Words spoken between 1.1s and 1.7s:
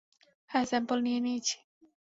নিয়েছি।